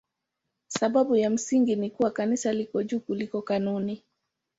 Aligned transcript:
Sababu 0.67 1.15
ya 1.15 1.29
msingi 1.29 1.75
ni 1.75 1.89
kuwa 1.89 2.11
Kanisa 2.11 2.53
liko 2.53 2.83
juu 2.83 2.99
kuliko 2.99 3.41
kanuni. 3.41 4.03